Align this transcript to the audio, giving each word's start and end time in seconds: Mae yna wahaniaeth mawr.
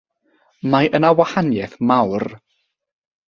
Mae 0.75 0.89
yna 0.99 1.11
wahaniaeth 1.19 1.77
mawr. 1.91 2.27